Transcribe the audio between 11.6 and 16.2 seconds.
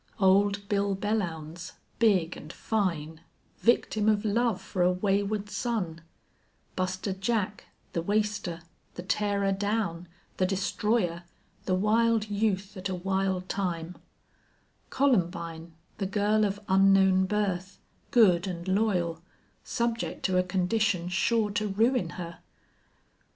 the wild youth at a wild time; Columbine, the